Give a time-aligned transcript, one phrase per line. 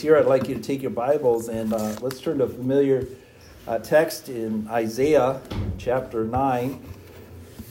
[0.00, 3.06] Here, I'd like you to take your Bibles and uh, let's turn to a familiar
[3.68, 5.40] uh, text in Isaiah
[5.78, 6.84] chapter 9.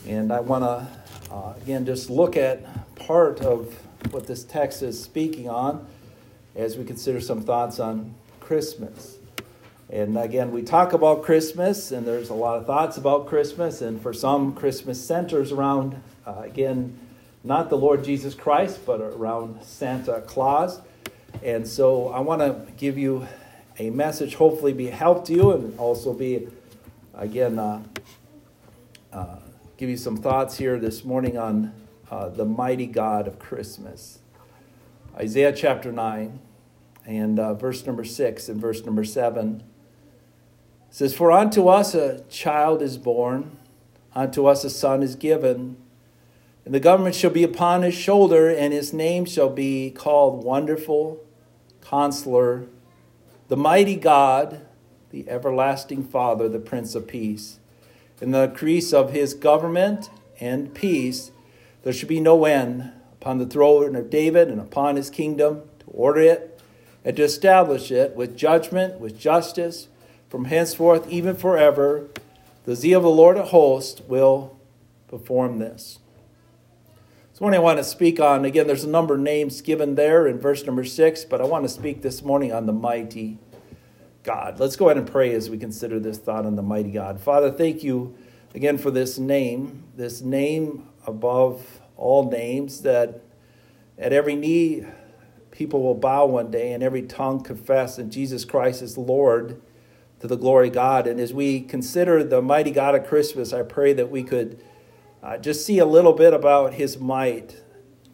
[0.08, 3.74] And I want to, uh, again, just look at part of
[4.12, 5.86] what this text is speaking on
[6.56, 9.18] as we consider some thoughts on Christmas.
[9.90, 14.02] And again, we talk about Christmas, and there's a lot of thoughts about Christmas, and
[14.02, 16.98] for some, Christmas centers around, uh, again,
[17.44, 20.80] not the Lord Jesus Christ, but around Santa Claus.
[21.44, 23.28] And so I want to give you
[23.78, 26.48] a message, hopefully be help to you, and also be,
[27.14, 27.84] again, uh,
[29.12, 29.36] uh,
[29.76, 31.74] give you some thoughts here this morning on
[32.10, 34.20] uh, the mighty God of Christmas.
[35.18, 36.40] Isaiah chapter 9
[37.06, 39.64] and uh, verse number 6 and verse number 7
[40.92, 43.58] says, For unto us a child is born,
[44.16, 45.76] unto us a son is given,
[46.64, 51.20] and the government shall be upon his shoulder, and his name shall be called Wonderful
[51.84, 52.68] Counselor,
[53.48, 54.66] the Mighty God,
[55.12, 57.60] the Everlasting Father, the Prince of Peace.
[58.22, 61.32] In the increase of his government and peace,
[61.84, 62.92] there should be no end
[63.22, 66.62] upon the throne of David and upon his kingdom to order it
[67.06, 69.88] and to establish it with judgment, with justice,
[70.30, 72.08] from henceforth, even forever.
[72.66, 74.58] The zeal of the Lord of hosts will
[75.08, 76.00] perform this.
[77.44, 80.40] One I want to speak on, again, there's a number of names given there in
[80.40, 83.38] verse number six, but I want to speak this morning on the mighty
[84.24, 84.62] God.
[84.62, 87.20] Let's go ahead and pray as we consider this thought on the mighty God.
[87.20, 88.16] Father, thank you
[88.56, 93.20] again for this name, this name above all names, that
[93.98, 94.86] at every knee
[95.52, 99.62] people will bow one day and every tongue confess that Jesus Christ is Lord
[100.22, 101.08] to the glory of God.
[101.08, 104.64] And as we consider the mighty God of Christmas, I pray that we could
[105.24, 107.62] uh, just see a little bit about his might.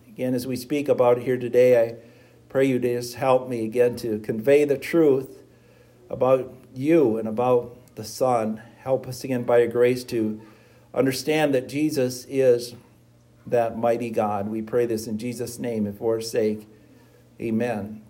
[0.08, 1.96] Again, as we speak about it here today, I
[2.50, 5.42] pray you to just help me again to convey the truth
[6.10, 8.62] about you and about the Son.
[8.78, 10.40] Help us again by your grace to
[10.94, 12.76] understand that Jesus is
[13.48, 14.48] that mighty God.
[14.48, 16.68] We pray this in Jesus' name and for his sake.
[17.42, 18.04] Amen.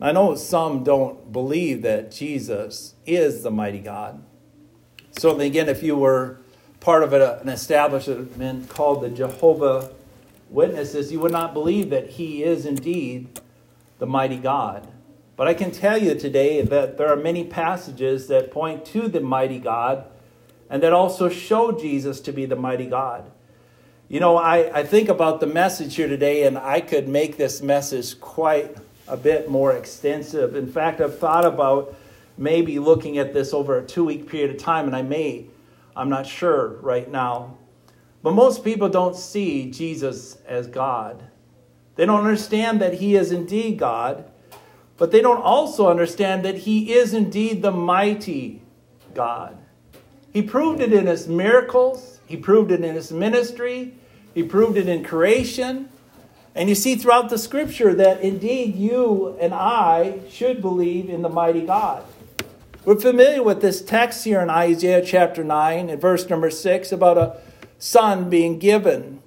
[0.00, 4.24] I know some don't believe that Jesus is the mighty God.
[5.12, 6.41] Certainly, again, if you were
[6.82, 9.92] part of an establishment called the Jehovah
[10.50, 13.40] Witnesses, you would not believe that he is indeed
[13.98, 14.86] the mighty God.
[15.36, 19.20] But I can tell you today that there are many passages that point to the
[19.20, 20.04] mighty God
[20.68, 23.30] and that also show Jesus to be the mighty God.
[24.08, 27.62] You know, I, I think about the message here today, and I could make this
[27.62, 28.76] message quite
[29.06, 30.56] a bit more extensive.
[30.56, 31.94] In fact, I've thought about
[32.36, 35.46] maybe looking at this over a two week period of time, and I may
[35.96, 37.58] I'm not sure right now.
[38.22, 41.24] But most people don't see Jesus as God.
[41.96, 44.30] They don't understand that he is indeed God,
[44.96, 48.62] but they don't also understand that he is indeed the mighty
[49.14, 49.58] God.
[50.32, 53.94] He proved it in his miracles, he proved it in his ministry,
[54.34, 55.88] he proved it in creation.
[56.54, 61.28] And you see throughout the scripture that indeed you and I should believe in the
[61.28, 62.04] mighty God.
[62.84, 67.16] We're familiar with this text here in Isaiah chapter 9 and verse number 6 about
[67.16, 67.36] a
[67.78, 69.22] son being given.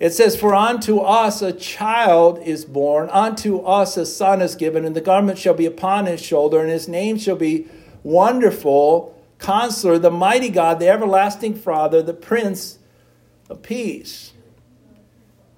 [0.00, 4.84] It says, For unto us a child is born, unto us a son is given,
[4.84, 7.68] and the garment shall be upon his shoulder, and his name shall be
[8.02, 12.80] Wonderful, Counselor, the Mighty God, the Everlasting Father, the Prince
[13.48, 14.32] of Peace.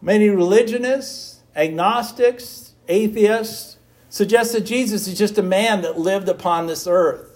[0.02, 3.78] Many religionists, agnostics, atheists
[4.10, 7.27] suggest that Jesus is just a man that lived upon this earth.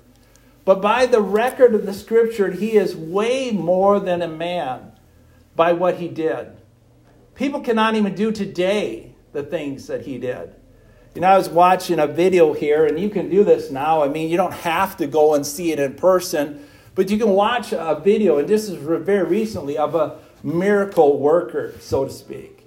[0.65, 4.93] But by the record of the scripture, he is way more than a man
[5.57, 6.53] by what he did.
[7.35, 10.55] People cannot even do today the things that he did.
[11.15, 14.03] You know, I was watching a video here, and you can do this now.
[14.03, 17.31] I mean, you don't have to go and see it in person, but you can
[17.31, 22.67] watch a video, and this is very recently, of a miracle worker, so to speak.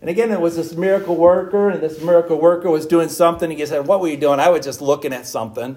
[0.00, 3.50] And again, it was this miracle worker, and this miracle worker was doing something.
[3.50, 4.40] He said, What were you doing?
[4.40, 5.76] I was just looking at something.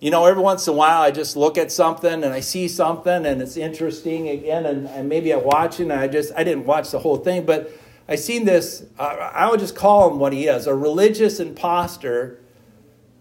[0.00, 2.68] You know, every once in a while I just look at something and I see
[2.68, 6.44] something and it's interesting again, and, and maybe I watch it and I just, I
[6.44, 7.72] didn't watch the whole thing, but
[8.08, 12.40] I seen this, uh, I would just call him what he is a religious impostor.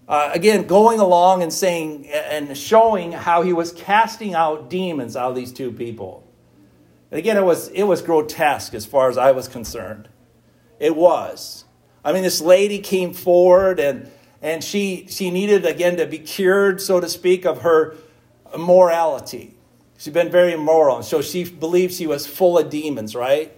[0.07, 5.31] Uh, again, going along and saying and showing how he was casting out demons out
[5.31, 6.25] of these two people.
[7.12, 10.07] And again, it was, it was grotesque as far as I was concerned.
[10.79, 11.65] It was.
[12.06, 14.09] I mean, this lady came forward and
[14.42, 17.95] and she, she needed again to be cured, so to speak, of her
[18.54, 19.56] immorality.
[19.98, 23.51] She'd been very immoral, and so she believed she was full of demons, right?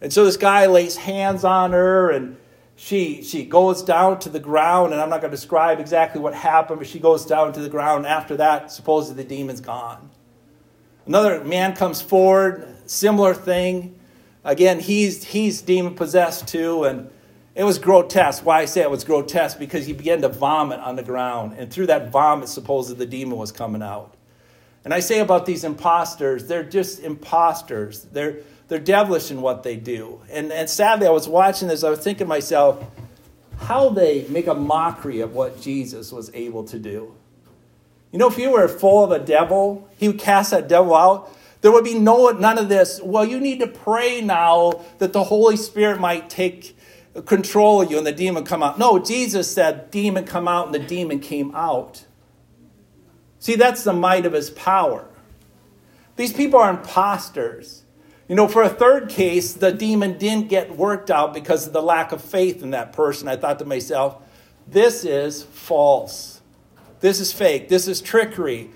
[0.00, 2.36] And so this guy lays hands on her, and
[2.76, 6.34] she, she goes down to the ground, and I'm not going to describe exactly what
[6.34, 8.06] happened, but she goes down to the ground.
[8.06, 10.10] After that, supposedly the demon's gone.
[11.06, 13.98] Another man comes forward, similar thing.
[14.44, 17.10] Again, he's, he's demon possessed too, and
[17.54, 18.44] it was grotesque.
[18.44, 19.58] Why I say it was grotesque?
[19.58, 23.38] Because he began to vomit on the ground, and through that vomit, supposedly the demon
[23.38, 24.14] was coming out.
[24.84, 28.02] And I say about these imposters, they're just imposters.
[28.04, 28.38] They're,
[28.68, 30.20] they're devilish in what they do.
[30.30, 32.84] And, and sadly, I was watching this, I was thinking to myself,
[33.58, 37.14] how they make a mockery of what Jesus was able to do.
[38.10, 41.32] You know, if you were full of a devil, he would cast that devil out.
[41.60, 43.00] There would be no none of this.
[43.02, 46.76] Well, you need to pray now that the Holy Spirit might take
[47.20, 48.78] control you and the demon come out.
[48.78, 52.04] No, Jesus said, demon come out, and the demon came out.
[53.38, 55.08] See, that's the might of his power.
[56.16, 57.82] These people are imposters.
[58.28, 61.82] You know, for a third case, the demon didn't get worked out because of the
[61.82, 63.28] lack of faith in that person.
[63.28, 64.22] I thought to myself,
[64.66, 66.40] this is false.
[67.00, 67.68] This is fake.
[67.68, 68.70] This is trickery.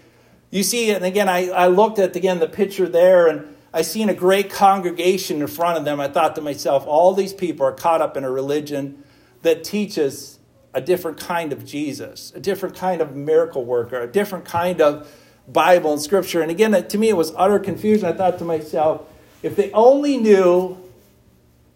[0.51, 4.09] You see, and again, I, I looked at again the picture there, and I seen
[4.09, 6.01] a great congregation in front of them.
[6.01, 9.05] I thought to myself, all these people are caught up in a religion
[9.43, 10.39] that teaches
[10.73, 15.15] a different kind of Jesus, a different kind of miracle worker, a different kind of
[15.47, 16.41] Bible and Scripture.
[16.41, 18.09] And again, to me, it was utter confusion.
[18.09, 19.03] I thought to myself,
[19.43, 20.79] if they only knew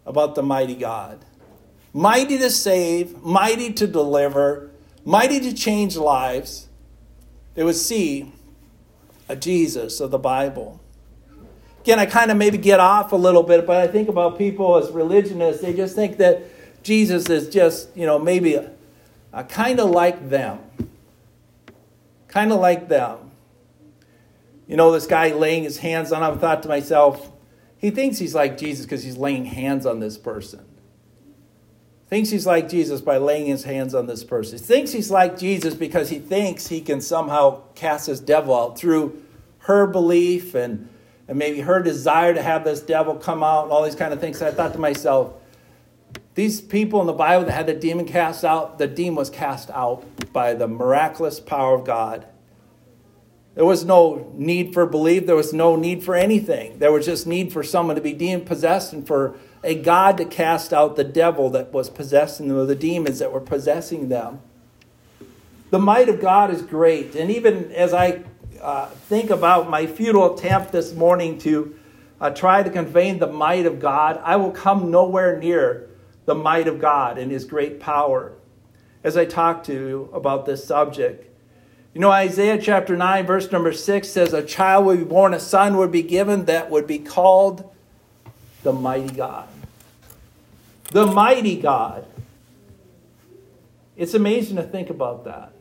[0.06, 1.22] about the mighty God,
[1.92, 4.70] mighty to save, mighty to deliver,
[5.04, 6.66] mighty to change lives,
[7.52, 8.32] they would see
[9.28, 10.80] a Jesus of the Bible.
[11.80, 14.76] Again, I kind of maybe get off a little bit, but I think about people
[14.76, 16.42] as religionists, they just think that
[16.82, 20.58] Jesus is just, you know, maybe a, kind of like them.
[22.28, 23.30] Kind of like them.
[24.68, 27.32] You know, this guy laying his hands on him, thought to myself,
[27.78, 30.64] he thinks he's like Jesus because he's laying hands on this person.
[32.08, 34.58] Thinks he's like Jesus by laying his hands on this person.
[34.58, 38.76] He thinks he's like Jesus because he thinks he can somehow cast his devil out
[38.76, 39.22] through
[39.60, 40.89] her belief and
[41.30, 44.20] and maybe her desire to have this devil come out and all these kind of
[44.20, 44.42] things.
[44.42, 45.32] I thought to myself,
[46.34, 49.70] these people in the Bible that had the demon cast out, the demon was cast
[49.70, 52.26] out by the miraculous power of God.
[53.54, 55.26] There was no need for belief.
[55.26, 56.80] There was no need for anything.
[56.80, 60.24] There was just need for someone to be demon possessed and for a God to
[60.24, 64.40] cast out the devil that was possessing them, or the demons that were possessing them.
[65.70, 67.14] The might of God is great.
[67.14, 68.24] And even as I
[68.60, 71.74] uh, think about my futile attempt this morning to
[72.20, 75.88] uh, try to convey the might of God, I will come nowhere near
[76.26, 78.32] the might of God and His great power
[79.02, 81.26] as I talk to you about this subject.
[81.94, 85.40] You know, Isaiah chapter 9, verse number 6 says, A child will be born, a
[85.40, 87.68] son would be given that would be called
[88.62, 89.48] the mighty God.
[90.92, 92.06] The mighty God.
[93.96, 95.52] It's amazing to think about that.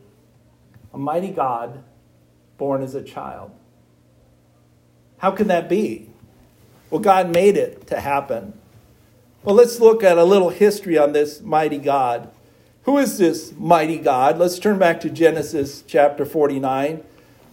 [0.92, 1.82] A mighty God
[2.60, 3.50] born as a child.
[5.18, 6.10] How can that be?
[6.90, 8.52] Well, God made it to happen.
[9.42, 12.30] Well, let's look at a little history on this mighty God.
[12.82, 14.36] Who is this mighty God?
[14.36, 17.02] Let's turn back to Genesis chapter 49.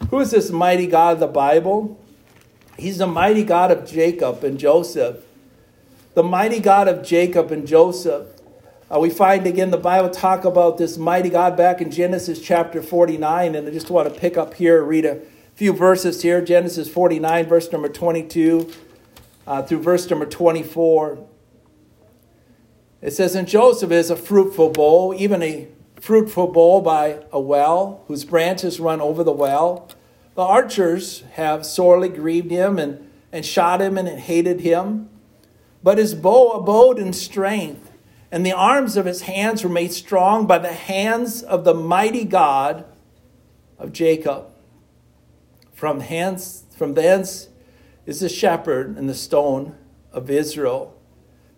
[0.09, 1.97] Who is this mighty God of the Bible?
[2.77, 5.23] He's the mighty God of Jacob and Joseph.
[6.15, 8.27] The mighty God of Jacob and Joseph.
[8.89, 12.81] Uh, we find again the Bible talk about this mighty God back in Genesis chapter
[12.81, 15.19] 49, and I just want to pick up here, read a
[15.55, 16.41] few verses here.
[16.41, 18.71] Genesis 49, verse number 22
[19.45, 21.27] uh, through verse number 24.
[23.01, 25.67] It says, And Joseph is a fruitful bowl, even a
[25.99, 29.89] fruitful bowl by a well, whose branches run over the well.
[30.35, 35.09] The archers have sorely grieved him and, and shot him and hated him.
[35.83, 37.86] But his bow abode in strength
[38.31, 42.25] and the arms of his hands were made strong by the hands of the mighty
[42.25, 42.85] God
[43.77, 44.47] of Jacob.
[45.73, 47.49] From, hence, from thence
[48.05, 49.75] is the shepherd and the stone
[50.11, 50.99] of Israel.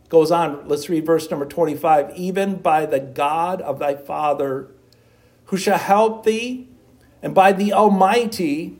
[0.09, 2.15] Goes on, let's read verse number 25.
[2.15, 4.69] Even by the God of thy father,
[5.45, 6.67] who shall help thee,
[7.21, 8.78] and by the Almighty,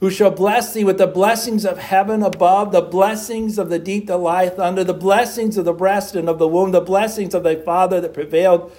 [0.00, 4.06] who shall bless thee with the blessings of heaven above, the blessings of the deep
[4.06, 7.42] that lieth under, the blessings of the breast and of the womb, the blessings of
[7.42, 8.72] thy father that prevailed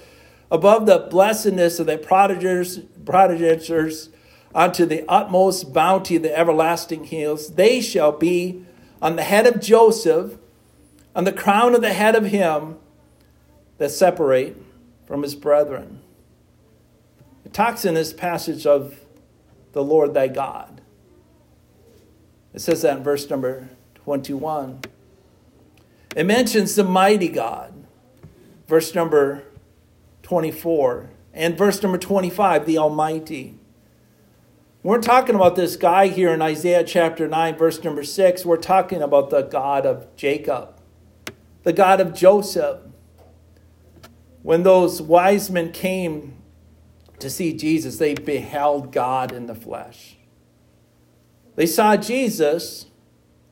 [0.49, 4.09] above the blessedness of thy prodigers, prodigers
[4.53, 7.53] unto the utmost bounty of the everlasting hills.
[7.53, 8.65] They shall be
[8.99, 10.37] on the head of Joseph,
[11.15, 12.77] on the crown of the head of him
[13.77, 14.57] that separate
[15.05, 16.01] from his brethren.
[17.45, 18.99] It talks in this passage of
[19.73, 20.80] the Lord thy God.
[22.53, 24.81] It says that in verse number 21.
[26.15, 27.73] It mentions the mighty God.
[28.67, 29.43] verse number
[30.23, 33.59] 24, and verse number 25, the Almighty.
[34.81, 38.45] We're talking about this guy here in Isaiah chapter 9, verse number 6.
[38.45, 40.79] We're talking about the God of Jacob,
[41.63, 42.79] the God of Joseph.
[44.41, 46.35] When those wise men came
[47.19, 50.15] to see Jesus, they beheld God in the flesh.
[51.61, 52.87] They saw Jesus,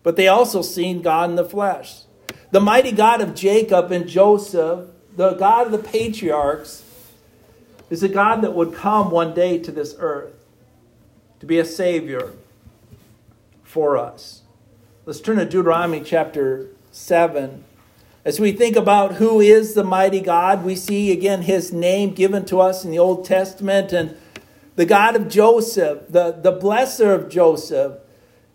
[0.02, 2.06] but they also seen God in the flesh.
[2.50, 6.84] The mighty God of Jacob and Joseph, the God of the patriarchs,
[7.92, 10.34] is a God that would come one day to this earth
[11.40, 12.34] to be a Savior
[13.64, 14.42] for us.
[15.06, 17.64] Let's turn to Deuteronomy chapter 7.
[18.26, 22.44] As we think about who is the mighty God, we see again his name given
[22.46, 23.94] to us in the Old Testament.
[23.94, 24.18] And
[24.80, 27.98] the God of Joseph, the, the blesser of Joseph,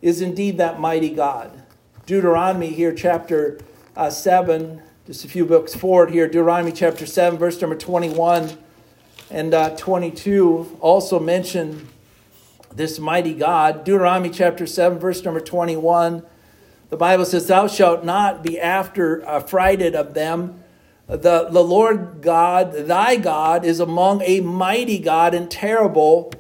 [0.01, 1.63] is indeed that mighty God.
[2.07, 3.61] Deuteronomy here, chapter
[3.95, 6.27] uh, 7, just a few books forward here.
[6.27, 8.57] Deuteronomy chapter 7, verse number 21
[9.31, 11.89] and uh, 22 also mention
[12.75, 13.85] this mighty God.
[13.85, 16.23] Deuteronomy chapter 7, verse number 21.
[16.89, 20.64] The Bible says, Thou shalt not be after affrighted of them.
[21.07, 26.33] The, the Lord God, thy God, is among a mighty God and terrible.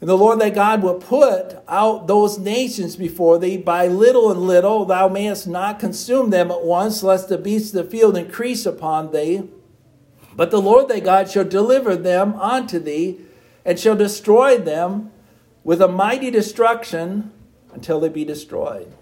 [0.00, 4.40] And the Lord thy God will put out those nations before thee by little and
[4.40, 4.84] little.
[4.84, 9.12] Thou mayest not consume them at once, lest the beasts of the field increase upon
[9.12, 9.48] thee.
[10.36, 13.20] But the Lord thy God shall deliver them unto thee
[13.64, 15.10] and shall destroy them
[15.64, 17.30] with a mighty destruction
[17.72, 18.94] until they be destroyed.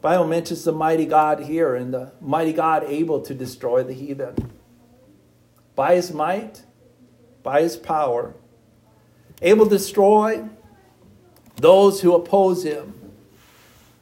[0.00, 4.34] Bible mentions the mighty God here and the mighty God able to destroy the heathen.
[5.74, 6.62] By his might,
[7.42, 8.34] by his power,
[9.42, 10.48] able to destroy
[11.56, 12.94] those who oppose him.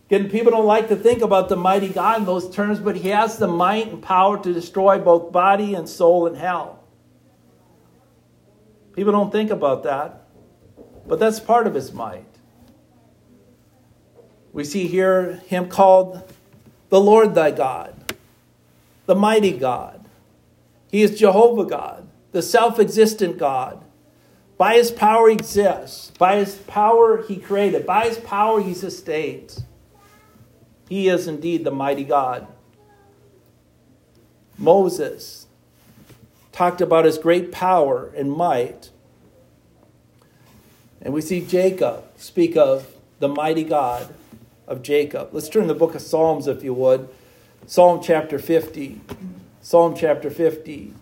[0.06, 3.08] Again, people don't like to think about the mighty God in those terms, but he
[3.08, 6.82] has the might and power to destroy both body and soul in hell.
[8.94, 10.26] People don't think about that,
[11.06, 12.27] but that's part of his might.
[14.52, 16.22] We see here him called
[16.88, 18.14] the Lord thy God,
[19.06, 20.04] the mighty God.
[20.90, 23.84] He is Jehovah God, the self existent God.
[24.56, 26.10] By his power he exists.
[26.18, 27.86] By his power he created.
[27.86, 29.62] By his power he sustains.
[30.88, 32.48] He is indeed the mighty God.
[34.56, 35.46] Moses
[36.50, 38.90] talked about his great power and might.
[41.00, 42.88] And we see Jacob speak of
[43.20, 44.12] the mighty God
[44.68, 45.30] of Jacob.
[45.32, 47.08] Let's turn the book of Psalms, if you would.
[47.66, 49.00] Psalm chapter 50.
[49.60, 50.94] Psalm chapter 50.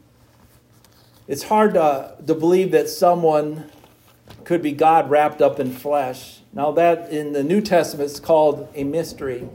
[1.29, 3.71] It's hard to, to believe that someone
[4.45, 6.41] could be God wrapped up in flesh.
[6.53, 9.49] Now, that in the New Testament is called a mystery.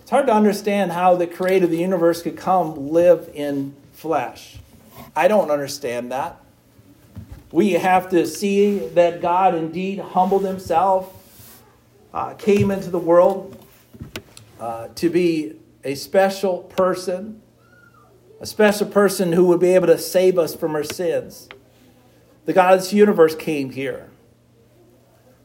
[0.00, 4.58] It's hard to understand how the creator of the universe could come live in flesh.
[5.16, 6.40] I don't understand that.
[7.50, 11.12] We have to see that God indeed humbled himself,
[12.16, 13.62] uh, came into the world
[14.58, 15.54] uh, to be
[15.84, 17.42] a special person,
[18.40, 21.46] a special person who would be able to save us from our sins.
[22.46, 24.08] The God of this universe came here.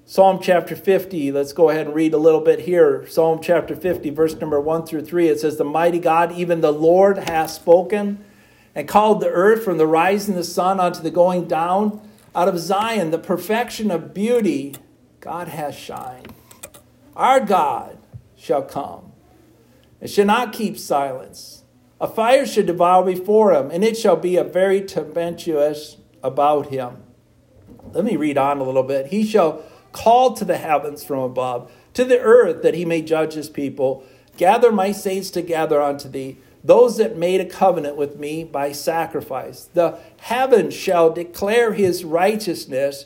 [0.05, 3.05] Psalm chapter 50, let's go ahead and read a little bit here.
[3.05, 5.27] Psalm chapter 50, verse number 1 through 3.
[5.27, 8.23] It says, The mighty God, even the Lord, hath spoken
[8.73, 11.99] and called the earth from the rising of the sun unto the going down.
[12.33, 14.75] Out of Zion, the perfection of beauty,
[15.19, 16.33] God has shined.
[17.15, 17.97] Our God
[18.35, 19.11] shall come
[19.99, 21.63] and shall not keep silence.
[21.99, 27.03] A fire shall devour before him, and it shall be a very tempestuous about him.
[27.93, 29.07] Let me read on a little bit.
[29.07, 33.33] He shall call to the heavens from above, to the earth, that he may judge
[33.33, 34.03] his people.
[34.37, 39.65] Gather my saints together unto thee those that made a covenant with me by sacrifice.
[39.73, 43.05] The heavens shall declare his righteousness,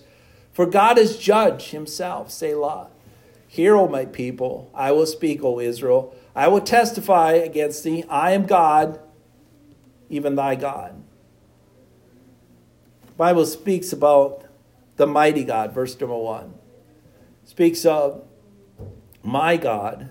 [0.52, 2.32] for God is judge himself.
[2.32, 2.90] Selah.
[3.56, 6.14] Hear, O my people, I will speak, O Israel.
[6.36, 8.04] I will testify against thee.
[8.10, 9.00] I am God,
[10.10, 11.02] even thy God.
[13.06, 14.44] The Bible speaks about
[14.98, 16.56] the mighty God, verse number one.
[17.46, 18.26] Speaks of
[19.24, 20.10] my God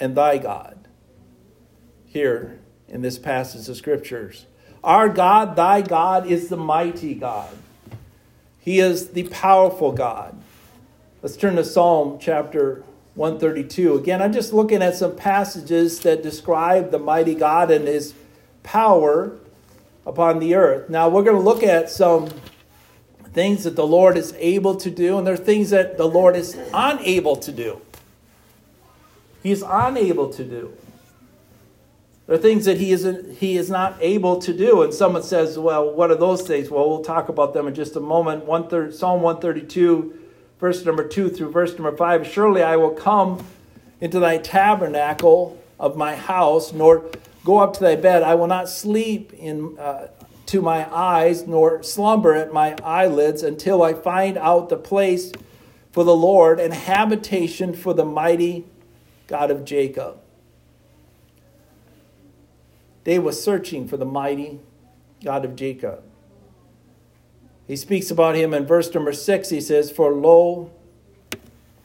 [0.00, 0.88] and thy God
[2.06, 4.46] here in this passage of scriptures.
[4.82, 7.54] Our God, thy God, is the mighty God.
[8.58, 10.42] He is the powerful God.
[11.20, 12.84] Let's turn to Psalm chapter
[13.16, 13.96] 132.
[13.96, 18.14] Again, I'm just looking at some passages that describe the mighty God and his
[18.62, 19.36] power
[20.06, 20.88] upon the earth.
[20.88, 22.28] Now, we're going to look at some
[23.32, 26.36] things that the Lord is able to do, and there are things that the Lord
[26.36, 27.80] is unable to do.
[29.42, 30.72] He's unable to do.
[32.28, 34.82] There are things that he isn't he is not able to do.
[34.82, 36.70] And someone says, well, what are those things?
[36.70, 38.44] Well, we'll talk about them in just a moment.
[38.44, 40.17] One third, Psalm 132,
[40.58, 42.26] verse number 2 through verse number 5.
[42.26, 43.46] Surely I will come
[44.00, 47.10] into thy tabernacle of my house, nor
[47.44, 48.22] go up to thy bed.
[48.22, 50.08] I will not sleep in uh,
[50.46, 55.32] to my eyes, nor slumber at my eyelids, until I find out the place
[55.92, 58.64] for the Lord and habitation for the mighty
[59.26, 60.18] God of Jacob.
[63.04, 64.60] They were searching for the mighty
[65.22, 66.02] God of Jacob.
[67.68, 69.50] He speaks about him in verse number six.
[69.50, 70.72] He says, For lo,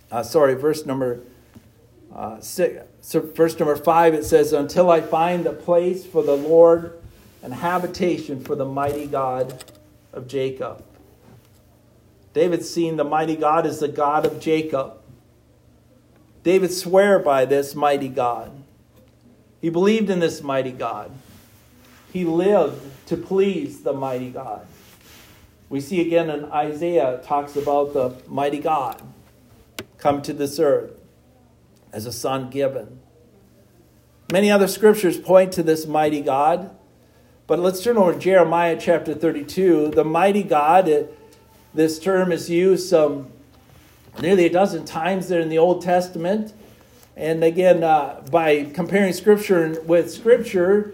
[0.09, 1.19] uh, sorry, verse number
[2.15, 6.37] uh, six, so verse number five, it says, Until I find the place for the
[6.37, 6.97] Lord
[7.43, 9.65] and habitation for the mighty God
[10.13, 10.83] of Jacob.
[12.33, 14.93] David's seen the mighty God as the God of Jacob.
[16.43, 18.51] David swear by this mighty God.
[19.61, 21.11] He believed in this mighty God.
[22.11, 24.65] He lived to please the mighty God.
[25.73, 29.01] We see again in Isaiah talks about the mighty God
[29.97, 30.91] come to this earth
[31.91, 32.99] as a son given.
[34.31, 36.69] Many other scriptures point to this mighty God.
[37.47, 39.89] But let's turn over to Jeremiah chapter 32.
[39.89, 41.09] The mighty God,
[41.73, 43.31] this term is used some
[44.21, 46.53] nearly a dozen times there in the Old Testament.
[47.17, 50.93] And again, uh, by comparing Scripture with Scripture,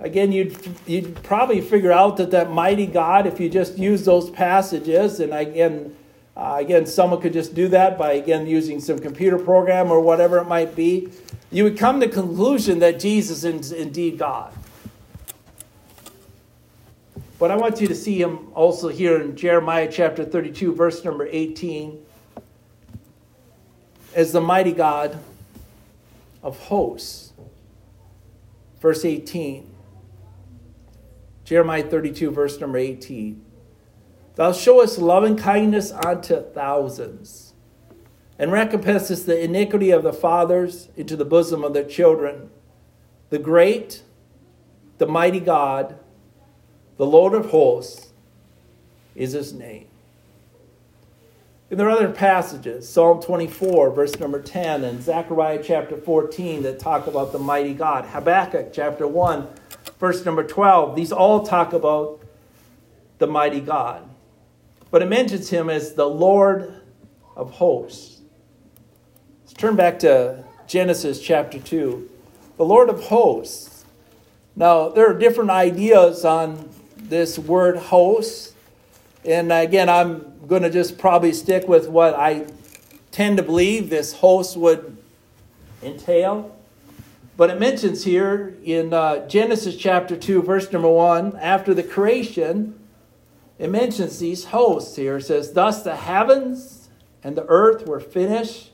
[0.00, 4.30] again, you'd, you'd probably figure out that that mighty God, if you just use those
[4.30, 5.96] passages, and again,
[6.36, 10.38] uh, again, someone could just do that by again using some computer program or whatever
[10.38, 11.08] it might be.
[11.50, 14.52] You would come to the conclusion that Jesus is indeed God.
[17.38, 21.28] But I want you to see him also here in Jeremiah chapter 32, verse number
[21.30, 22.04] 18,
[24.14, 25.18] as the mighty God
[26.42, 27.32] of hosts.
[28.80, 29.73] Verse 18.
[31.44, 33.44] Jeremiah 32, verse number 18.
[34.36, 37.52] Thou showest loving kindness unto thousands,
[38.38, 42.50] and recompensest the iniquity of the fathers into the bosom of their children.
[43.30, 44.02] The great,
[44.98, 45.98] the mighty God,
[46.96, 48.12] the Lord of hosts,
[49.14, 49.86] is his name.
[51.70, 56.78] And there are other passages, Psalm 24, verse number 10, and Zechariah chapter 14, that
[56.78, 58.04] talk about the mighty God.
[58.04, 59.48] Habakkuk chapter 1,
[59.98, 60.96] verse number 12.
[60.96, 62.20] These all talk about
[63.18, 64.08] the mighty God.
[64.90, 66.80] But it mentions him as the Lord
[67.36, 68.20] of hosts.
[69.42, 72.10] Let's turn back to Genesis chapter 2.
[72.56, 73.84] The Lord of hosts.
[74.56, 78.54] Now, there are different ideas on this word host.
[79.24, 82.46] And again, I'm going to just probably stick with what I
[83.10, 84.96] tend to believe this host would
[85.82, 86.56] entail.
[87.36, 92.78] But it mentions here in uh, Genesis chapter 2, verse number 1, after the creation,
[93.58, 95.16] it mentions these hosts here.
[95.16, 96.88] It says, Thus the heavens
[97.22, 98.72] and the earth were finished,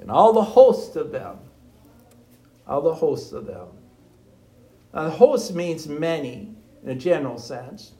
[0.00, 1.38] and all the hosts of them.
[2.66, 3.68] All the hosts of them.
[4.94, 7.92] Now, the host means many in a general sense.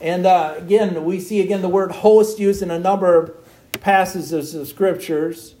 [0.00, 4.54] And uh, again, we see again the word host used in a number of passages
[4.54, 5.55] of scriptures.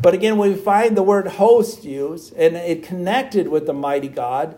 [0.00, 4.56] But again, we find the word host used and it connected with the mighty God.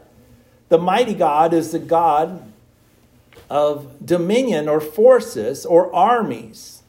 [0.68, 2.52] The mighty God is the God
[3.50, 6.82] of dominion or forces or armies.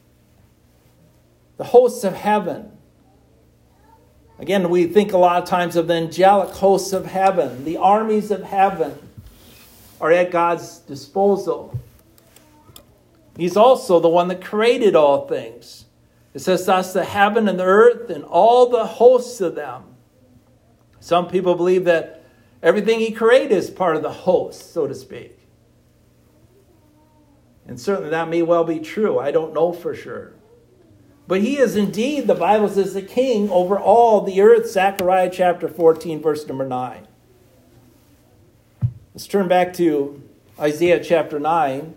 [1.56, 2.70] The hosts of heaven.
[4.38, 7.64] Again, we think a lot of times of the angelic hosts of heaven.
[7.64, 8.98] The armies of heaven
[10.00, 11.78] are at God's disposal.
[13.36, 15.83] He's also the one that created all things.
[16.34, 19.84] It says, Thus the heaven and the earth and all the hosts of them.
[20.98, 22.24] Some people believe that
[22.62, 25.38] everything he created is part of the host, so to speak.
[27.66, 29.18] And certainly that may well be true.
[29.18, 30.32] I don't know for sure.
[31.26, 34.70] But he is indeed, the Bible says, the king over all the earth.
[34.70, 37.06] Zechariah chapter 14, verse number 9.
[39.14, 40.22] Let's turn back to
[40.58, 41.94] Isaiah chapter 9.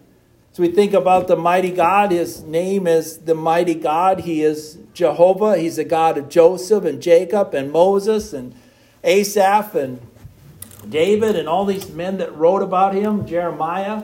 [0.59, 2.11] We think about the mighty God.
[2.11, 4.21] His name is the mighty God.
[4.21, 5.57] He is Jehovah.
[5.57, 8.55] He's the God of Joseph and Jacob and Moses and
[9.03, 10.01] Asaph and
[10.89, 13.27] David and all these men that wrote about him.
[13.27, 14.03] Jeremiah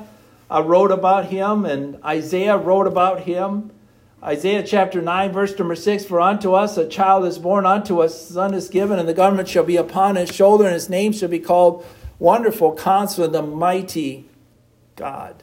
[0.52, 3.72] uh, wrote about him and Isaiah wrote about him.
[4.22, 8.30] Isaiah chapter 9, verse number 6 For unto us a child is born, unto us
[8.30, 11.12] a son is given, and the government shall be upon his shoulder, and his name
[11.12, 11.86] shall be called
[12.20, 14.30] Wonderful Counselor, the Mighty
[14.96, 15.43] God.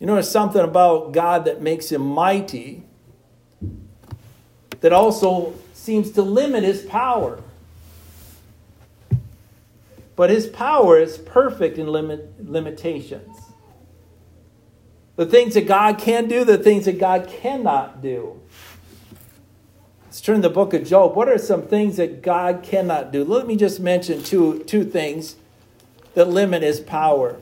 [0.00, 2.82] You know, there's something about God that makes him mighty
[4.80, 7.40] that also seems to limit his power.
[10.20, 13.38] but his power is perfect in limit, limitations.
[15.16, 18.38] The things that God can do, the things that God cannot do.
[20.04, 21.16] Let's turn to the book of Job.
[21.16, 23.24] What are some things that God cannot do?
[23.24, 25.36] Let me just mention two, two things
[26.12, 27.38] that limit his power.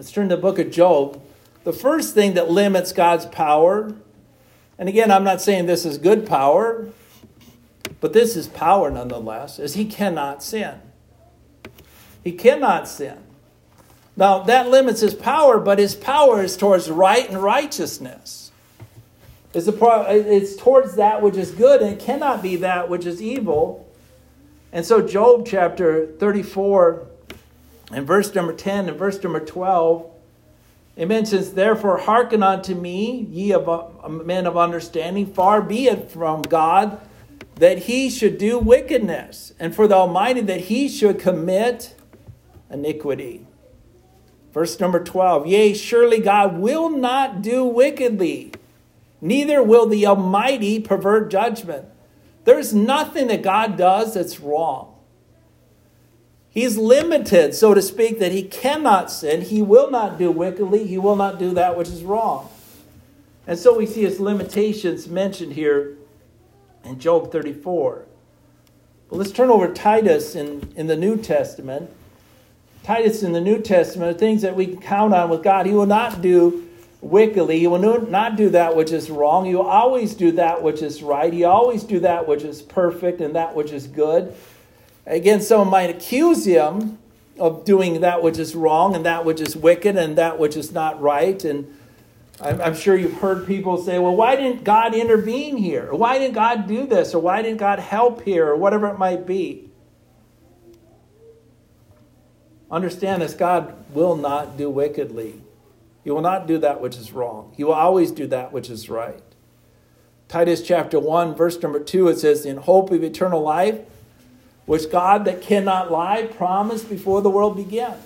[0.00, 1.20] Let's turn to the book of Job.
[1.62, 3.94] The first thing that limits God's power,
[4.78, 6.88] and again, I'm not saying this is good power,
[8.00, 10.80] but this is power nonetheless, is he cannot sin.
[12.24, 13.18] He cannot sin.
[14.16, 18.52] Now, that limits his power, but his power is towards right and righteousness.
[19.52, 23.20] It's, a, it's towards that which is good, and it cannot be that which is
[23.20, 23.86] evil.
[24.72, 27.06] And so, Job chapter 34
[27.90, 30.10] and verse number 10 and verse number 12,
[30.96, 36.10] it mentions, Therefore, hearken unto me, ye of, uh, men of understanding, far be it
[36.10, 37.00] from God
[37.56, 41.94] that he should do wickedness, and for the Almighty that he should commit
[42.70, 43.46] iniquity.
[44.52, 48.52] Verse number 12 Yea, surely God will not do wickedly,
[49.20, 51.86] neither will the Almighty pervert judgment.
[52.44, 54.94] There's nothing that God does that's wrong.
[56.52, 59.42] He's limited, so to speak, that he cannot sin.
[59.42, 60.86] He will not do wickedly.
[60.86, 62.50] He will not do that which is wrong.
[63.46, 65.96] And so we see his limitations mentioned here
[66.84, 68.04] in Job 34.
[69.08, 71.90] Well, let's turn over Titus in, in the New Testament.
[72.82, 75.66] Titus in the New Testament are things that we can count on with God.
[75.66, 76.68] He will not do
[77.00, 77.58] wickedly.
[77.58, 79.44] He will not do that which is wrong.
[79.44, 81.32] He will always do that which is right.
[81.32, 84.34] He always do that which is perfect and that which is good.
[85.06, 86.98] Again, someone might accuse him
[87.38, 90.72] of doing that which is wrong and that which is wicked and that which is
[90.72, 91.42] not right.
[91.44, 91.74] And
[92.40, 95.92] I'm, I'm sure you've heard people say, well, why didn't God intervene here?
[95.94, 97.14] Why didn't God do this?
[97.14, 98.48] Or why didn't God help here?
[98.48, 99.70] Or whatever it might be.
[102.70, 105.40] Understand this God will not do wickedly.
[106.04, 107.52] He will not do that which is wrong.
[107.56, 109.22] He will always do that which is right.
[110.28, 113.80] Titus chapter 1, verse number 2, it says, In hope of eternal life,
[114.70, 117.96] which God that cannot lie promised before the world began.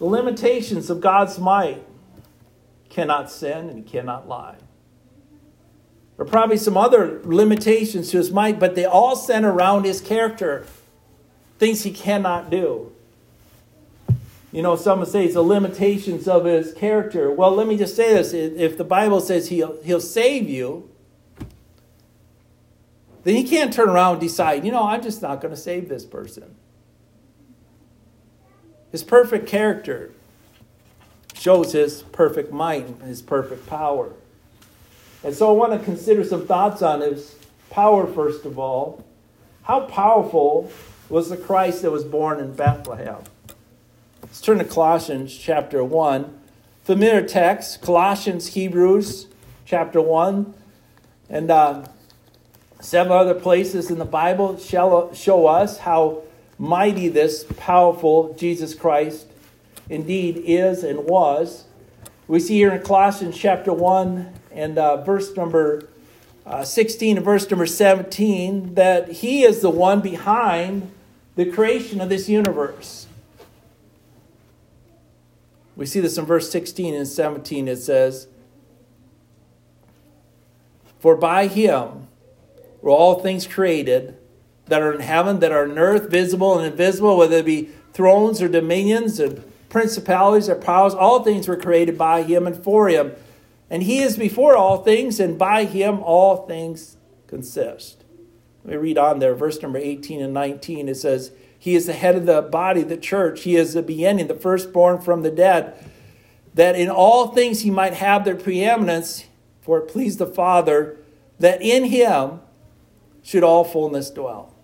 [0.00, 1.84] The limitations of God's might
[2.90, 4.56] cannot sin and he cannot lie.
[6.16, 10.00] There are probably some other limitations to his might, but they all center around his
[10.00, 10.66] character,
[11.60, 12.90] things he cannot do.
[14.50, 17.30] You know, some would say it's the limitations of his character.
[17.30, 18.32] Well, let me just say this.
[18.32, 20.90] If the Bible says he'll, he'll save you,
[23.24, 25.88] then he can't turn around and decide, you know, I'm just not going to save
[25.88, 26.54] this person.
[28.90, 30.12] His perfect character
[31.34, 34.12] shows his perfect might, and his perfect power.
[35.24, 37.36] And so I want to consider some thoughts on his
[37.70, 39.04] power, first of all.
[39.64, 40.70] How powerful
[41.08, 43.22] was the Christ that was born in Bethlehem?
[44.20, 46.38] Let's turn to Colossians chapter 1.
[46.84, 49.28] Familiar text, Colossians, Hebrews
[49.64, 50.54] chapter 1.
[51.28, 51.86] And uh,
[52.82, 56.22] several other places in the Bible shall show us how
[56.58, 59.26] mighty this powerful Jesus Christ
[59.88, 61.64] indeed is and was.
[62.26, 65.88] We see here in Colossians chapter 1 and uh, verse number
[66.44, 70.90] uh, 16 and verse number 17 that he is the one behind
[71.36, 73.06] the creation of this universe.
[75.76, 77.68] We see this in verse 16 and 17.
[77.68, 78.26] It says,
[80.98, 82.01] For by him
[82.82, 84.18] were all things created
[84.66, 88.42] that are in heaven, that are in earth, visible and invisible, whether it be thrones
[88.42, 93.12] or dominions or principalities or powers, all things were created by him and for him.
[93.70, 98.04] And he is before all things, and by him all things consist.
[98.64, 100.88] Let me read on there, verse number 18 and 19.
[100.88, 103.42] It says, He is the head of the body, the church.
[103.42, 105.74] He is the beginning, the firstborn from the dead,
[106.54, 109.24] that in all things he might have their preeminence,
[109.62, 110.98] for it pleased the Father
[111.38, 112.40] that in him
[113.22, 114.54] should all fullness dwell.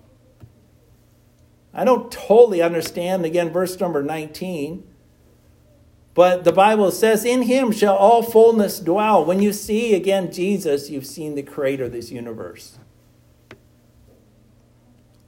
[1.72, 4.84] I don't totally understand, again, verse number 19.
[6.14, 9.24] But the Bible says, In him shall all fullness dwell.
[9.24, 12.78] When you see again Jesus, you've seen the creator of this universe.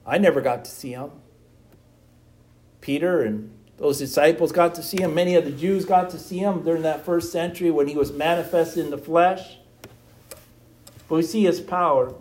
[0.05, 1.11] I never got to see him.
[2.81, 5.15] Peter and those disciples got to see him.
[5.15, 8.11] Many of the Jews got to see him during that first century when he was
[8.11, 9.59] manifested in the flesh.
[11.07, 12.13] But we see his power.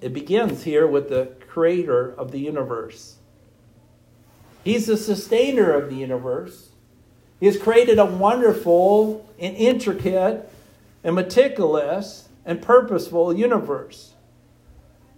[0.00, 3.16] It begins here with the creator of the universe.
[4.64, 6.70] He's the sustainer of the universe.
[7.38, 10.50] He has created a wonderful and intricate
[11.02, 14.12] and meticulous and purposeful universe.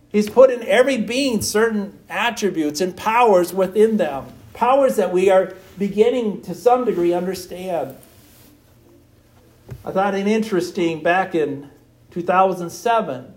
[0.09, 5.55] He's put in every being certain attributes and powers within them, powers that we are
[5.79, 7.97] beginning to some degree understand.
[9.85, 11.71] I thought it interesting back in
[12.11, 13.32] 2007,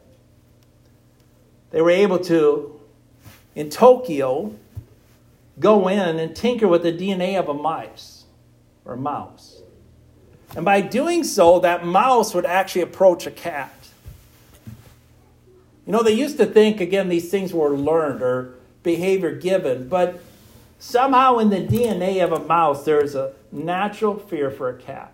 [1.76, 2.80] they were able to,
[3.54, 4.56] in Tokyo,
[5.60, 8.24] go in and tinker with the DNA of a mice
[8.86, 9.60] or a mouse.
[10.56, 13.74] And by doing so, that mouse would actually approach a cat.
[15.86, 20.24] You know, they used to think, again, these things were learned or behavior given, but
[20.80, 25.14] somehow in the DNA of a mouse, there's a natural fear for a cat.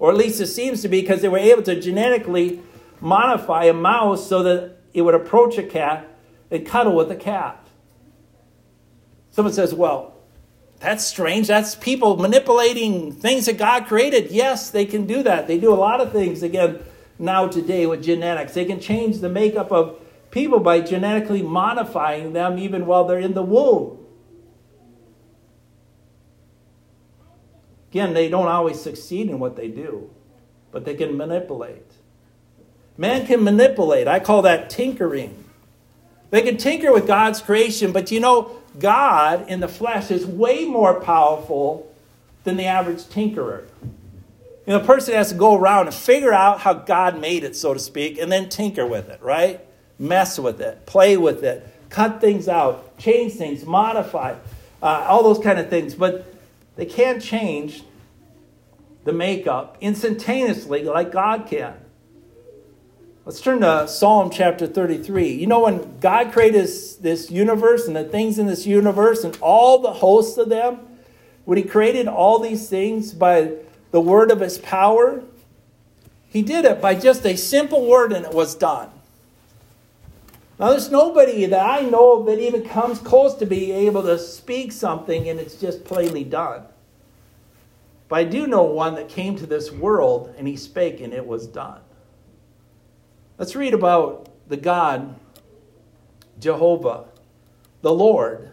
[0.00, 2.58] Or at least it seems to be because they were able to genetically
[3.00, 6.08] modify a mouse so that it would approach a cat
[6.50, 7.66] and cuddle with a cat.
[9.30, 10.14] Someone says, well,
[10.78, 11.48] that's strange.
[11.48, 14.30] That's people manipulating things that God created.
[14.30, 15.48] Yes, they can do that.
[15.48, 16.78] They do a lot of things, again,
[17.18, 18.54] now today with genetics.
[18.54, 19.98] They can change the makeup of
[20.30, 23.98] people by genetically modifying them even while they're in the womb.
[27.90, 30.10] Again, they don't always succeed in what they do,
[30.70, 31.92] but they can manipulate.
[32.96, 34.06] Man can manipulate.
[34.06, 35.44] I call that tinkering.
[36.30, 40.64] They can tinker with God's creation, but you know, God in the flesh is way
[40.64, 41.92] more powerful
[42.44, 43.64] than the average tinkerer.
[44.66, 47.54] You know, a person has to go around and figure out how God made it,
[47.54, 49.60] so to speak, and then tinker with it, right?
[49.98, 54.34] Mess with it, play with it, cut things out, change things, modify,
[54.82, 55.94] uh, all those kind of things.
[55.94, 56.34] But
[56.76, 57.84] they can't change
[59.04, 61.74] the makeup instantaneously like God can.
[63.26, 65.32] Let's turn to Psalm chapter 33.
[65.32, 69.34] You know, when God created this, this universe and the things in this universe and
[69.40, 70.80] all the hosts of them,
[71.46, 73.52] when He created all these things by
[73.92, 75.22] the word of his power.
[76.28, 78.90] He did it by just a simple word and it was done.
[80.58, 84.18] Now, there's nobody that I know of that even comes close to being able to
[84.18, 86.64] speak something and it's just plainly done.
[88.08, 91.24] But I do know one that came to this world and he spake and it
[91.24, 91.78] was done.
[93.36, 95.18] Let's read about the God,
[96.38, 97.06] Jehovah,
[97.82, 98.50] the Lord.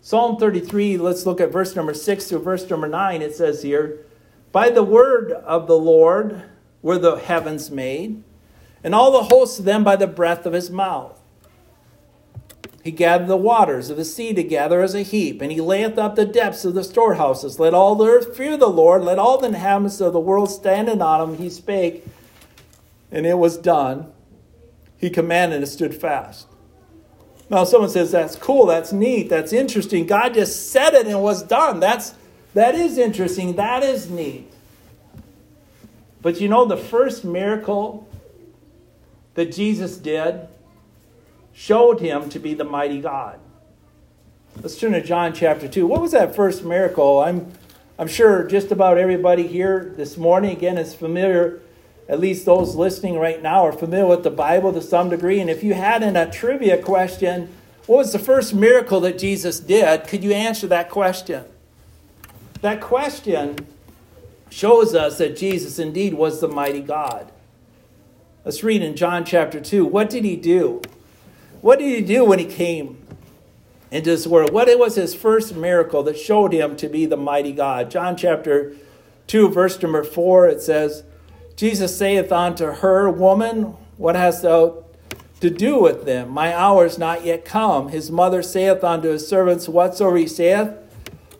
[0.00, 3.20] Psalm 33, let's look at verse number 6 to verse number 9.
[3.20, 4.06] It says here,
[4.52, 6.42] by the word of the Lord
[6.80, 8.22] were the heavens made,
[8.82, 11.20] and all the hosts of them by the breath of his mouth.
[12.82, 16.14] He gathered the waters of the sea together as a heap, and he layeth up
[16.14, 17.58] the depths of the storehouses.
[17.58, 20.88] Let all the earth fear the Lord, let all the inhabitants of the world stand
[20.88, 21.36] in on him.
[21.36, 22.06] He spake,
[23.16, 24.12] and it was done.
[24.98, 26.46] He commanded, and stood fast.
[27.48, 30.06] Now, someone says, That's cool, that's neat, that's interesting.
[30.06, 31.80] God just said it and it was done.
[31.80, 32.14] That's
[32.52, 33.56] that is interesting.
[33.56, 34.52] That is neat.
[36.20, 38.06] But you know, the first miracle
[39.32, 40.46] that Jesus did
[41.54, 43.40] showed him to be the mighty God.
[44.60, 45.86] Let's turn to John chapter 2.
[45.86, 47.20] What was that first miracle?
[47.20, 47.50] I'm,
[47.98, 51.62] I'm sure just about everybody here this morning, again, is familiar,
[52.08, 55.40] at least those listening right now, are familiar with the Bible to some degree.
[55.40, 57.52] And if you had in a trivia question,
[57.86, 60.06] what was the first miracle that Jesus did?
[60.06, 61.44] Could you answer that question?
[62.60, 63.66] That question
[64.50, 67.30] shows us that Jesus indeed was the mighty God.
[68.44, 69.84] Let's read in John chapter 2.
[69.84, 70.80] What did he do?
[71.60, 72.98] What did he do when he came
[73.90, 74.52] into this world?
[74.52, 77.90] What was his first miracle that showed him to be the mighty God?
[77.90, 78.76] John chapter
[79.26, 81.02] 2, verse number 4, it says,
[81.56, 84.84] Jesus saith unto her, Woman, what hast thou
[85.40, 86.28] to do with them?
[86.28, 87.88] My hour is not yet come.
[87.88, 90.74] His mother saith unto his servants, Whatsoever he saith,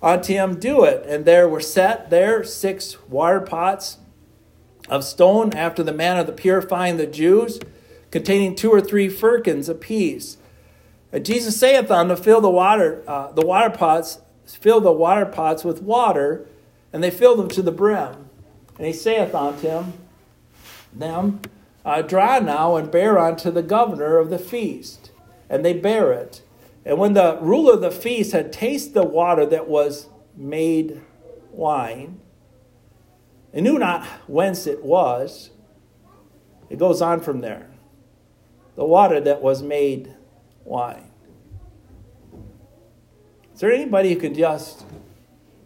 [0.02, 1.04] unto him do it.
[1.06, 3.98] And there were set there six water pots
[4.88, 7.60] of stone after the manner of the purifying the Jews,
[8.10, 10.38] containing two or three firkins apiece.
[11.12, 15.62] And Jesus saith unto fill the water, uh, the water pots, fill the water pots
[15.62, 16.46] with water,
[16.90, 18.30] and they filled them to the brim.
[18.78, 19.92] And he saith unto him,
[20.98, 21.40] them,
[21.84, 25.10] uh, now and bear unto the governor of the feast.
[25.48, 26.42] And they bear it.
[26.84, 31.00] And when the ruler of the feast had tasted the water that was made
[31.50, 32.20] wine,
[33.52, 35.50] and knew not whence it was,
[36.68, 37.70] it goes on from there.
[38.74, 40.14] The water that was made
[40.64, 41.10] wine.
[43.54, 44.84] Is there anybody who can just,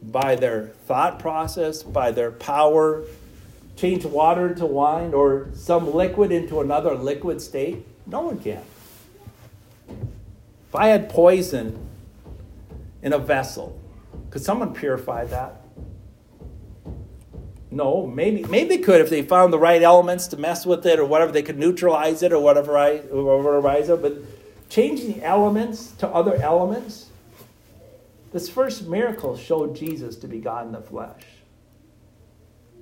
[0.01, 3.05] by their thought process, by their power,
[3.81, 7.87] change water into wine or some liquid into another liquid state?
[8.07, 8.63] No one can.
[9.89, 11.89] If I had poison
[13.03, 13.81] in a vessel,
[14.31, 15.63] could someone purify that?
[17.73, 20.99] No, maybe maybe they could if they found the right elements to mess with it
[20.99, 21.31] or whatever.
[21.31, 24.03] They could neutralize it or whatever, I, whatever it.
[24.03, 27.07] But changing elements to other elements.
[28.33, 31.23] This first miracle showed Jesus to be God in the flesh.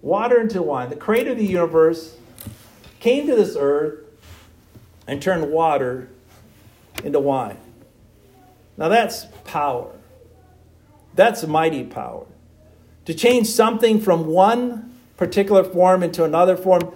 [0.02, 0.90] Water into wine.
[0.90, 2.16] The creator of the universe
[3.00, 4.04] came to this earth
[5.06, 6.08] and turned water
[7.02, 7.58] into wine.
[8.76, 9.92] Now that's power.
[11.14, 12.26] That's mighty power.
[13.06, 16.94] To change something from one particular form into another form,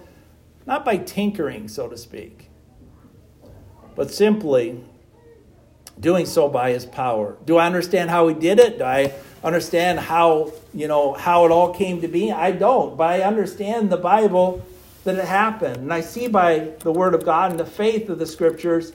[0.67, 2.49] not by tinkering, so to speak,
[3.97, 4.85] but simply
[5.99, 7.37] doing so by his power.
[7.45, 8.79] Do I understand how he did it?
[8.79, 9.12] Do I
[9.45, 12.31] understand how, you know, how it all came to be?
[12.31, 14.65] I don't, but I understand the Bible
[15.05, 15.79] that it happened.
[15.79, 18.93] And I see by the word of God and the faith of the scriptures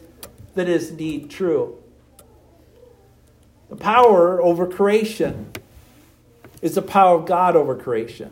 [0.56, 1.78] that is indeed true.
[3.70, 5.52] The power over creation
[6.62, 8.32] is the power of God over creation.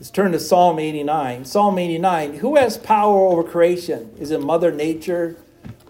[0.00, 1.44] Let's turn to Psalm 89.
[1.44, 4.14] Psalm 89 Who has power over creation?
[4.18, 5.36] Is it Mother Nature?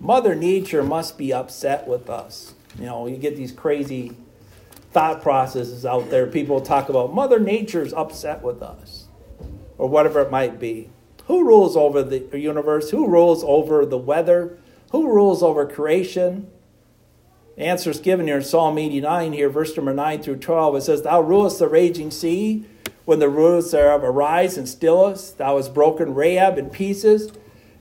[0.01, 2.55] Mother Nature must be upset with us.
[2.79, 4.17] You know, you get these crazy
[4.93, 6.27] thought processes out there.
[6.27, 9.07] People talk about Mother Nature's upset with us,
[9.79, 10.91] or whatever it might be.
[11.27, 12.91] Who rules over the universe?
[12.91, 14.59] Who rules over the weather?
[14.93, 16.49] Who rules over creation?
[17.57, 20.77] The answer is given here in Psalm 89, here, verse number 9 through 12.
[20.77, 22.67] It says, Thou rulest the raging sea
[23.07, 25.31] when the rulers thereof arise and still us.
[25.31, 27.33] Thou hast broken Rahab in pieces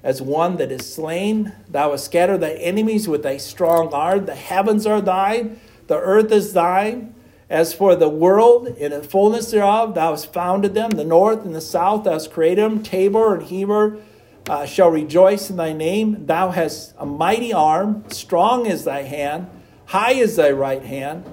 [0.06, 1.52] as one that is slain.
[1.68, 4.28] Thou hast scattered thy enemies with thy strong arm.
[4.28, 7.13] The heavens are thine, the earth is thine.
[7.50, 10.91] As for the world in the fullness thereof, thou hast founded them.
[10.91, 12.82] The north and the south, thou hast created them.
[12.82, 14.00] Tabor and Heber
[14.48, 16.26] uh, shall rejoice in thy name.
[16.28, 19.48] Thou hast a mighty arm, strong is thy hand.
[19.88, 21.26] High is thy right hand.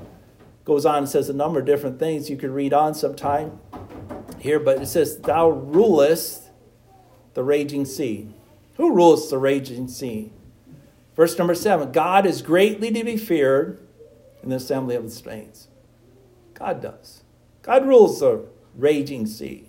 [0.65, 3.59] Goes on and says a number of different things you could read on sometime
[4.39, 6.51] here, but it says, Thou rulest
[7.35, 8.35] the raging sea.
[8.77, 10.33] Who rules the raging sea?
[11.15, 13.81] Verse number seven God is greatly to be feared
[14.43, 15.69] in the assembly of the saints.
[16.55, 17.23] God does.
[17.63, 18.45] God rules the
[18.77, 19.69] raging sea.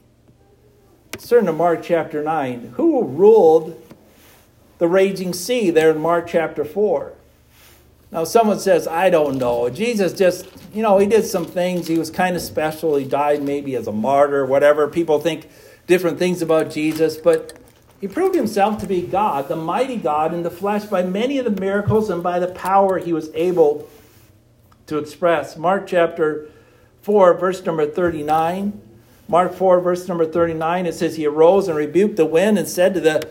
[1.11, 2.73] Turn to Mark chapter 9.
[2.75, 3.81] Who ruled
[4.77, 7.13] the raging sea there in Mark chapter 4?
[8.11, 9.69] Now, someone says, I don't know.
[9.69, 11.87] Jesus just, you know, he did some things.
[11.87, 12.95] He was kind of special.
[12.95, 14.87] He died maybe as a martyr, whatever.
[14.87, 15.49] People think
[15.87, 17.53] different things about Jesus, but
[18.03, 21.45] he proved himself to be God, the mighty God in the flesh, by many of
[21.45, 23.87] the miracles and by the power he was able
[24.87, 25.55] to express.
[25.55, 26.49] Mark chapter
[27.03, 28.81] 4, verse number 39.
[29.29, 32.93] Mark 4, verse number 39, it says, He arose and rebuked the wind and said
[32.95, 33.25] to the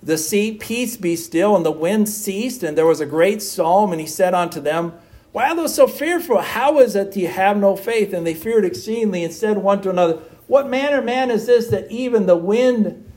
[0.00, 3.90] the sea, Peace be still, and the wind ceased, and there was a great storm.
[3.90, 4.92] And he said unto them,
[5.32, 6.42] Why are those so fearful?
[6.42, 8.12] How is it that ye have no faith?
[8.12, 11.66] And they feared exceedingly, and said one to another, What manner of man is this
[11.70, 13.08] that even the wind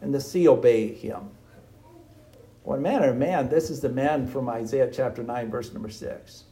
[0.00, 1.30] and the sea obey him?
[2.62, 3.48] What manner of man?
[3.48, 6.44] This is the man from Isaiah chapter 9, verse number 6.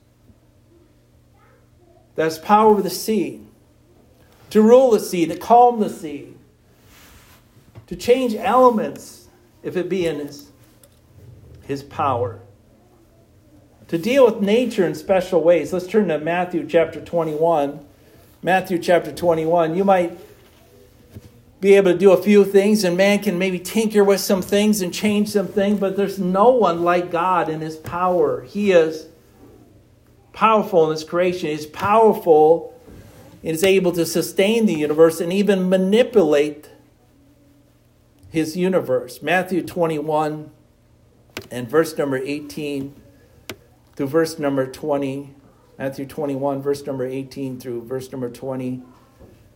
[2.14, 3.42] That's power of the sea,
[4.50, 6.34] to rule the sea, to calm the sea,
[7.86, 9.28] to change elements
[9.62, 10.50] if it be in his,
[11.64, 12.40] his power.
[13.88, 15.72] To deal with nature in special ways.
[15.72, 17.86] Let's turn to Matthew chapter 21.
[18.42, 19.76] Matthew chapter 21.
[19.76, 20.18] You might
[21.66, 24.82] be able to do a few things, and man can maybe tinker with some things
[24.82, 28.42] and change some things, but there's no one like God in his power.
[28.42, 29.08] He is
[30.32, 32.72] powerful in his creation, he's powerful
[33.42, 36.70] and is able to sustain the universe and even manipulate
[38.30, 39.20] his universe.
[39.20, 40.52] Matthew 21
[41.50, 42.94] and verse number 18
[43.96, 45.34] through verse number 20.
[45.78, 48.84] Matthew 21, verse number 18 through verse number 20.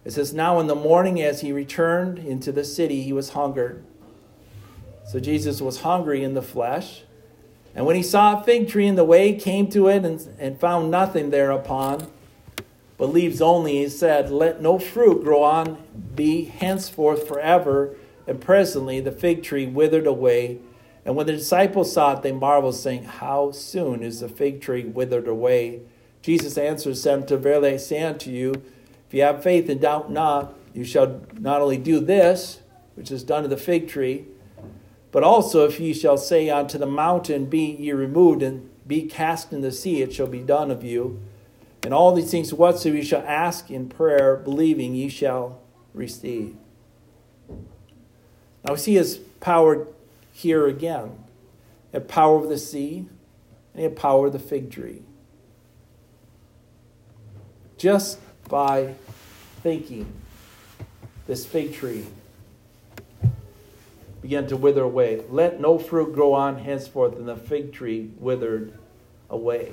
[0.04, 3.84] It says, Now in the morning, as he returned into the city, he was hungered.
[5.06, 7.02] So Jesus was hungry in the flesh.
[7.74, 10.58] And when he saw a fig tree in the way, came to it and, and
[10.58, 12.10] found nothing thereupon,
[12.96, 15.78] but leaves only, he said, Let no fruit grow on
[16.14, 17.96] be henceforth forever.
[18.26, 20.58] And presently the fig tree withered away.
[21.04, 24.84] And when the disciples saw it, they marveled, saying, How soon is the fig tree
[24.84, 25.80] withered away?
[26.22, 28.62] Jesus answered them, To verily I say unto you,
[29.10, 32.60] if you have faith and doubt not, you shall not only do this,
[32.94, 34.24] which is done to the fig tree,
[35.10, 39.52] but also if ye shall say unto the mountain, Be ye removed and be cast
[39.52, 41.20] in the sea, it shall be done of you.
[41.82, 45.58] And all these things whatsoever ye shall ask in prayer, believing, ye shall
[45.92, 46.54] receive.
[48.64, 49.88] Now we see his power
[50.32, 51.18] here again.
[51.90, 53.08] He power of the sea,
[53.74, 55.02] and he power of the fig tree.
[57.76, 58.94] Just by
[59.62, 60.12] thinking,
[61.26, 62.06] this fig tree
[64.20, 65.22] began to wither away.
[65.30, 68.76] Let no fruit grow on henceforth, and the fig tree withered
[69.30, 69.72] away.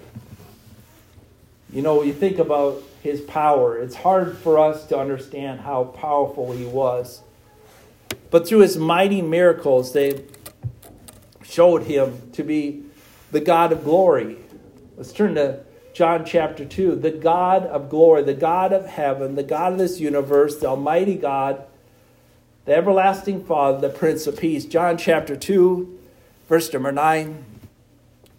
[1.74, 6.54] You know, you think about his power, it's hard for us to understand how powerful
[6.54, 7.22] he was.
[8.30, 10.24] But through his mighty miracles, they
[11.44, 12.84] showed him to be
[13.32, 14.38] the God of glory.
[14.96, 15.64] Let's turn to
[15.98, 16.98] John chapter 2.
[16.98, 21.16] The God of glory, the God of heaven, the God of this universe, the Almighty
[21.16, 21.64] God,
[22.66, 24.66] the everlasting Father, the Prince of Peace.
[24.66, 26.00] John chapter 2,
[26.48, 27.44] verse number 9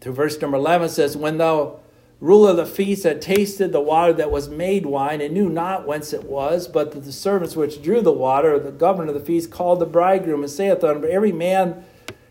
[0.01, 1.81] through verse number 11 says, When thou
[2.21, 5.85] ruler of the feast had tasted the water that was made wine and knew not
[5.85, 9.27] whence it was, but that the servants which drew the water, the governor of the
[9.27, 11.85] feast, called the bridegroom and saith unto him, Every man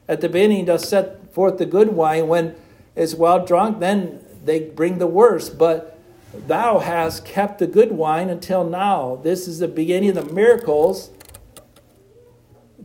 [0.07, 2.55] at the beginning doth set forth the good wine when
[2.95, 5.57] is well drunk, then they bring the worst.
[5.57, 5.99] But
[6.33, 9.19] thou hast kept the good wine until now.
[9.23, 11.11] This is the beginning of the miracles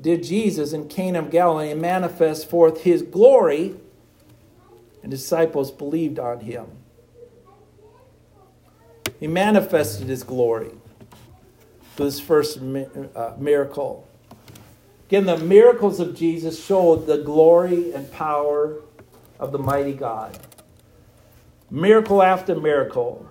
[0.02, 3.76] did Jesus in Cana of Galilee manifest forth his glory,
[5.02, 6.66] and disciples believed on him.
[9.20, 10.72] He manifested his glory
[11.94, 14.08] through this first uh, miracle.
[15.06, 18.80] Again, the miracles of Jesus showed the glory and power
[19.38, 20.36] of the mighty God.
[21.72, 23.26] Miracle after miracle.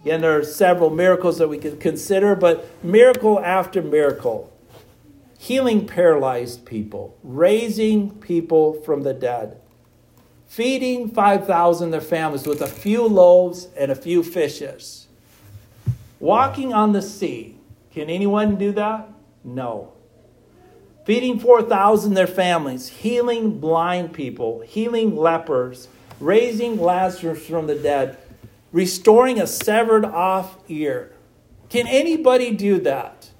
[0.00, 4.50] Again, there are several miracles that we could consider, but miracle after miracle.
[5.38, 9.60] Healing paralyzed people, raising people from the dead,
[10.46, 15.08] feeding 5,000 their families with a few loaves and a few fishes
[16.20, 17.56] Walking on the sea.
[17.92, 19.08] Can anyone do that?
[19.42, 19.94] No.
[21.06, 25.88] Feeding 4,000 their families, healing blind people, healing lepers,
[26.20, 28.18] raising Lazarus from the dead,
[28.72, 31.12] restoring a severed off ear.
[31.68, 33.30] Can anybody do that?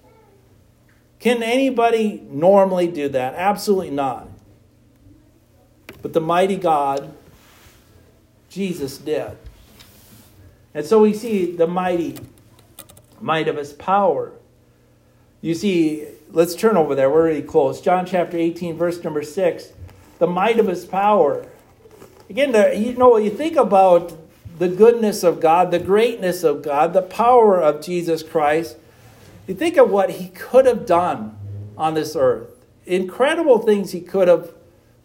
[1.18, 3.34] Can anybody normally do that?
[3.34, 4.28] Absolutely not.
[6.00, 7.12] But the mighty God,
[8.48, 9.36] Jesus, did.
[10.72, 12.18] And so we see the mighty
[13.20, 14.32] might of his power.
[15.42, 17.10] You see, let's turn over there.
[17.10, 17.80] We're really close.
[17.80, 19.72] John chapter 18, verse number 6.
[20.18, 21.46] The might of his power.
[22.30, 24.16] Again, you know, you think about
[24.60, 28.76] the goodness of God, the greatness of God, the power of Jesus Christ.
[29.48, 31.36] You think of what he could have done
[31.76, 32.64] on this earth.
[32.86, 34.52] Incredible things he could have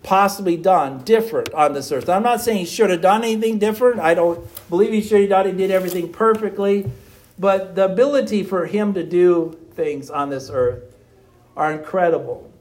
[0.03, 2.07] possibly done different on this earth.
[2.09, 3.99] I'm not saying he should have done anything different.
[3.99, 5.47] I don't believe he should have done.
[5.47, 6.91] He did everything perfectly.
[7.39, 10.83] But the ability for him to do things on this earth
[11.57, 12.51] are incredible.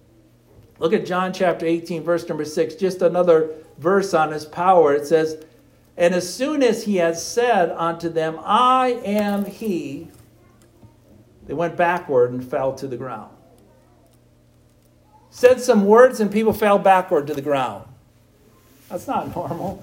[0.84, 4.92] Look at John chapter 18, verse number 6, just another verse on his power.
[4.92, 5.42] It says,
[5.96, 10.08] And as soon as he had said unto them, I am he,
[11.46, 13.34] they went backward and fell to the ground.
[15.30, 17.86] Said some words and people fell backward to the ground.
[18.90, 19.82] That's not normal.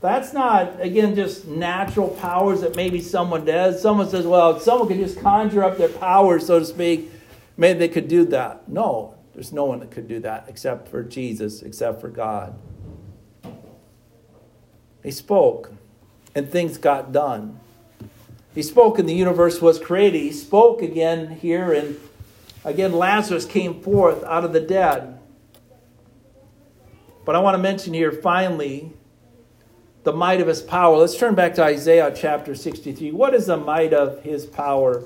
[0.00, 3.80] That's not, again, just natural powers that maybe someone does.
[3.80, 7.12] Someone says, well, if someone could just conjure up their powers, so to speak,
[7.56, 8.68] maybe they could do that.
[8.68, 12.58] No, there's no one that could do that except for Jesus, except for God.
[15.02, 15.72] He spoke,
[16.34, 17.58] and things got done.
[18.54, 20.20] He spoke, and the universe was created.
[20.20, 21.98] He spoke again here, and
[22.64, 25.18] again, Lazarus came forth out of the dead.
[27.24, 28.92] But I want to mention here, finally,
[30.02, 30.96] the might of his power.
[30.96, 33.12] Let's turn back to Isaiah chapter 63.
[33.12, 35.04] What is the might of his power?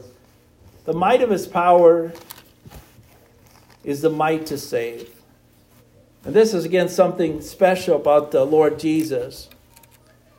[0.84, 2.12] The might of his power
[3.84, 5.10] is the might to save.
[6.24, 9.50] And this is again something special about the Lord Jesus.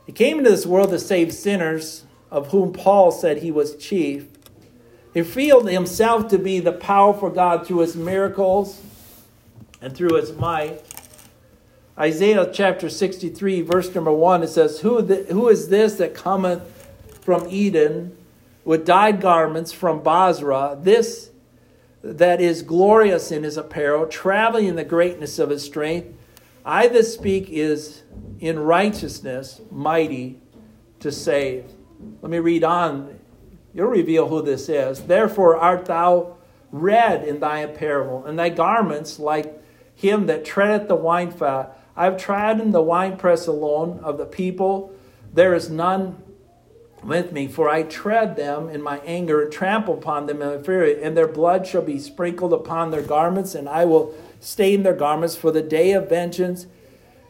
[0.04, 4.26] He came into this world to save sinners, of whom Paul said he was chief.
[5.14, 8.82] He revealed himself to be the powerful God through his miracles
[9.80, 10.82] and through his might.
[11.98, 16.62] Isaiah chapter 63, verse number 1, it says, Who, the, who is this that cometh
[17.22, 18.16] from Edom
[18.64, 20.76] with dyed garments from Bozrah?
[20.82, 21.30] This
[22.02, 26.08] that is glorious in his apparel, traveling in the greatness of his strength.
[26.64, 28.02] I that speak is
[28.40, 30.40] in righteousness, mighty
[31.00, 31.64] to save.
[32.22, 33.18] Let me read on.
[33.72, 35.02] You'll reveal who this is.
[35.02, 36.36] Therefore art thou
[36.72, 39.62] red in thy apparel, and thy garments like
[39.94, 41.78] him that treadeth the wine fat.
[41.96, 44.92] I've trodden the winepress alone of the people.
[45.32, 46.22] There is none
[47.02, 50.62] with me, for I tread them in my anger and trample upon them in my
[50.62, 54.94] fury, and their blood shall be sprinkled upon their garments, and I will stain their
[54.94, 56.66] garments for the day of vengeance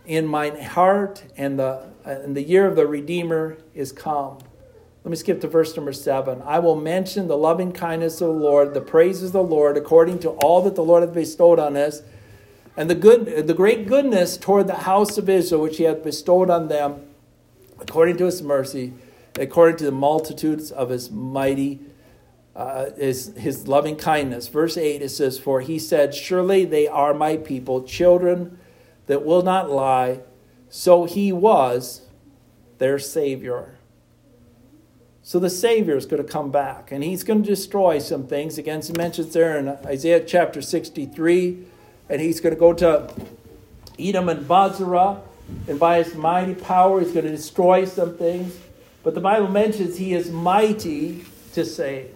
[0.04, 4.38] in mine heart, and the and the year of the Redeemer is come.
[5.02, 6.40] Let me skip to verse number seven.
[6.42, 10.20] I will mention the loving kindness of the Lord, the praises of the Lord, according
[10.20, 12.02] to all that the Lord hath bestowed on us
[12.76, 16.50] and the good the great goodness toward the house of Israel which he hath bestowed
[16.50, 17.02] on them
[17.80, 18.92] according to his mercy
[19.38, 21.80] according to the multitudes of his mighty
[22.54, 27.12] uh, his, his loving kindness verse 8 it says for he said surely they are
[27.12, 28.58] my people children
[29.06, 30.20] that will not lie
[30.68, 32.02] so he was
[32.78, 33.76] their savior
[35.26, 38.58] so the Savior is going to come back and he's going to destroy some things.
[38.58, 41.64] Again, he mentions there in Isaiah chapter 63,
[42.08, 43.12] and he's going to go to
[43.98, 45.20] Edom and Bozrah,
[45.66, 48.56] and by his mighty power, he's going to destroy some things.
[49.06, 52.12] But the Bible mentions he is mighty to save.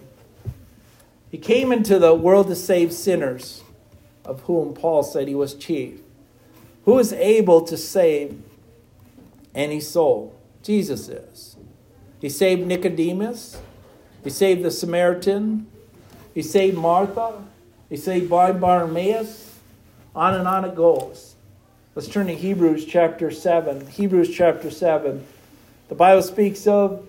[1.29, 3.63] He came into the world to save sinners,
[4.25, 6.01] of whom Paul said he was chief.
[6.83, 8.43] Who is able to save
[9.55, 10.37] any soul?
[10.63, 11.55] Jesus is.
[12.19, 13.61] He saved Nicodemus.
[14.25, 15.67] He saved the Samaritan.
[16.33, 17.41] He saved Martha.
[17.87, 19.57] He saved Bartimaeus.
[20.13, 21.35] On and on it goes.
[21.95, 23.87] Let's turn to Hebrews chapter 7.
[23.87, 25.25] Hebrews chapter 7.
[25.91, 27.05] The Bible speaks of,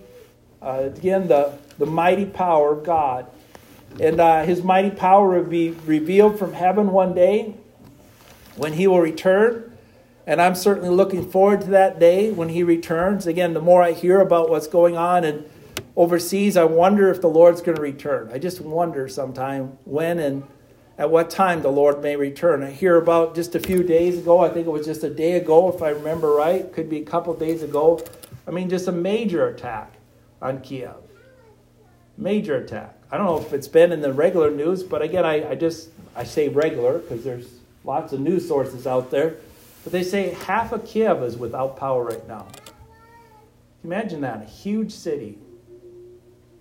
[0.61, 3.25] uh, again, the, the mighty power of God.
[3.99, 7.55] And uh, his mighty power will be revealed from heaven one day
[8.55, 9.73] when he will return
[10.25, 13.27] and I'm certainly looking forward to that day when he returns.
[13.27, 15.49] Again, the more I hear about what's going on and
[15.95, 18.29] overseas, I wonder if the Lord's going to return.
[18.31, 20.43] I just wonder sometime when and
[20.97, 22.63] at what time the Lord may return.
[22.63, 25.33] I hear about just a few days ago, I think it was just a day
[25.33, 27.99] ago, if I remember right, could be a couple days ago.
[28.47, 29.93] I mean, just a major attack
[30.41, 30.95] on Kiev.
[32.17, 32.97] Major attack.
[33.11, 35.89] I don't know if it's been in the regular news, but again, I, I just
[36.15, 37.47] I say regular because there's
[37.83, 39.35] lots of news sources out there.
[39.83, 42.47] But they say half of Kiev is without power right now.
[43.83, 45.37] Imagine that, a huge city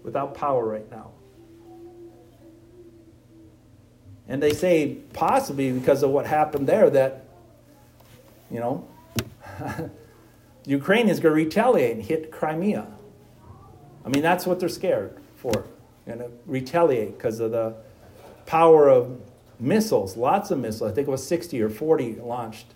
[0.03, 1.11] without power right now.
[4.29, 7.25] And they say possibly because of what happened there that,
[8.51, 8.89] you know,
[10.65, 12.87] Ukraine is going to retaliate and hit Crimea.
[14.05, 15.67] I mean, that's what they're scared for.
[16.07, 17.75] Going to retaliate because of the
[18.47, 19.21] power of
[19.59, 20.91] missiles, lots of missiles.
[20.91, 22.67] I think it was 60 or 40 launched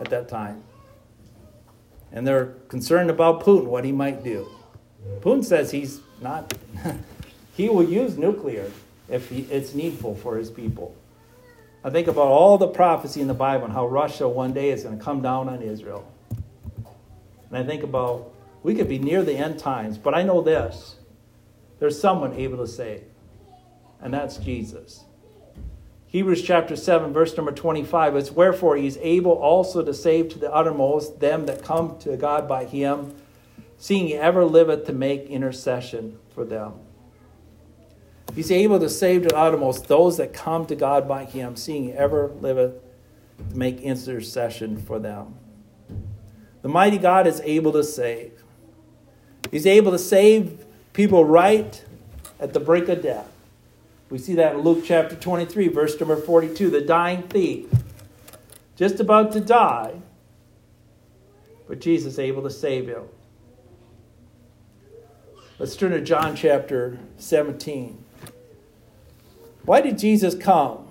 [0.00, 0.62] at that time.
[2.12, 4.46] And they're concerned about Putin, what he might do.
[5.20, 6.54] Putin says he's not,
[7.54, 8.70] he will use nuclear
[9.08, 10.94] if he, it's needful for his people.
[11.84, 14.84] I think about all the prophecy in the Bible and how Russia one day is
[14.84, 16.11] going to come down on Israel.
[17.52, 18.32] And I think about
[18.62, 20.96] we could be near the end times, but I know this
[21.78, 23.04] there's someone able to save,
[24.00, 25.04] and that's Jesus.
[26.06, 28.16] Hebrews chapter 7, verse number 25.
[28.16, 32.16] It's wherefore he is able also to save to the uttermost them that come to
[32.16, 33.14] God by him,
[33.78, 36.74] seeing he ever liveth to make intercession for them.
[38.34, 41.84] He's able to save to the uttermost those that come to God by him, seeing
[41.84, 42.74] he ever liveth
[43.50, 45.34] to make intercession for them.
[46.62, 48.32] The mighty God is able to save.
[49.50, 51.84] He's able to save people right
[52.40, 53.28] at the brink of death.
[54.10, 56.70] We see that in Luke chapter 23, verse number 42.
[56.70, 57.66] The dying thief,
[58.76, 60.00] just about to die,
[61.66, 63.04] but Jesus able to save him.
[65.58, 68.04] Let's turn to John chapter 17.
[69.64, 70.86] Why did Jesus come?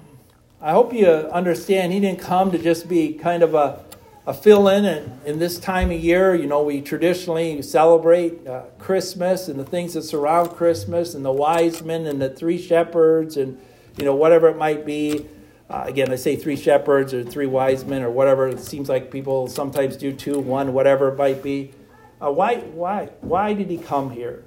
[0.61, 3.83] I hope you understand he didn't come to just be kind of a
[4.31, 6.33] a fill in and in this time of year.
[6.33, 11.33] You know we traditionally celebrate uh, christmas and the things that surround christmas and the
[11.33, 13.59] wise men and the three shepherds and
[13.97, 15.27] you know whatever it might be.
[15.69, 18.47] Uh, again i say three shepherds or three wise men or whatever.
[18.47, 21.73] It seems like people sometimes do two one whatever it might be.
[22.21, 24.45] Uh, why why why did he come here?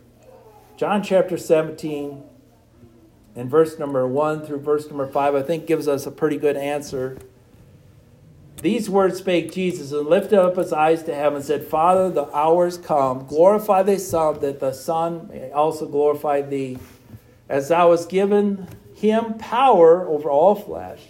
[0.78, 2.22] John chapter 17
[3.36, 6.56] and verse number 1 through verse number 5 i think gives us a pretty good
[6.56, 7.18] answer
[8.64, 12.34] these words spake Jesus and lifted up his eyes to heaven and said, Father, the
[12.34, 13.26] hour is come.
[13.26, 16.78] Glorify thy Son, that the Son may also glorify thee.
[17.46, 21.02] As thou hast given him power over all flesh,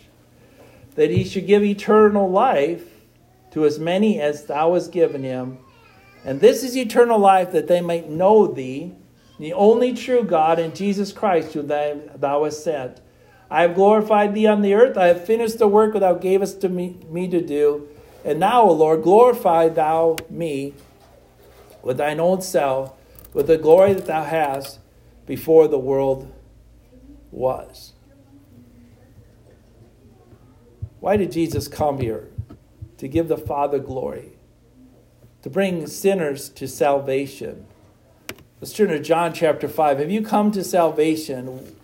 [0.96, 2.88] that he should give eternal life
[3.52, 5.59] to as many as thou hast given him.
[6.24, 8.94] And this is eternal life, that they might know thee,
[9.38, 13.00] the only true God, and Jesus Christ, whom thou hast sent.
[13.51, 14.97] I have glorified thee on the earth.
[14.97, 17.88] I have finished the work thou gavest to me, me to do.
[18.24, 20.74] And now, O Lord, glorify thou me
[21.82, 22.95] with thine own self,
[23.32, 24.78] with the glory that thou hast
[25.26, 26.32] before the world
[27.30, 27.92] was.
[31.01, 32.30] Why did Jesus come here?
[32.99, 34.32] To give the Father glory,
[35.42, 37.66] to bring sinners to salvation.
[38.61, 39.99] Let's turn to John chapter 5.
[39.99, 41.76] Have you come to salvation?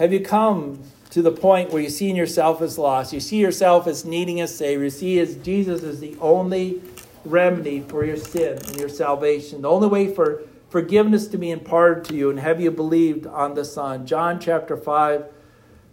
[0.00, 3.12] Have you come to the point where you see yourself as lost?
[3.12, 4.84] You see yourself as needing a Savior.
[4.84, 6.80] You see as Jesus is the only
[7.26, 12.04] remedy for your sin and your salvation, the only way for forgiveness to be imparted
[12.06, 12.30] to you.
[12.30, 14.06] And have you believed on the Son?
[14.06, 15.26] John chapter 5,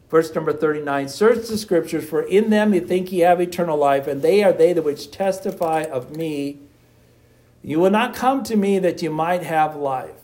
[0.10, 4.08] verse number 39 Search the Scriptures, for in them you think ye have eternal life,
[4.08, 6.60] and they are they that which testify of me.
[7.62, 10.17] You will not come to me that you might have life.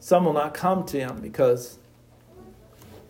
[0.00, 1.78] Some will not come to him because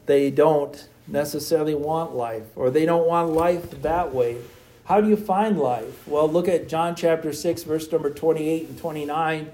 [0.07, 4.39] they don't necessarily want life or they don't want life that way.
[4.84, 6.07] How do you find life?
[6.09, 9.53] Well, look at John chapter 6, verse number 28 and 29.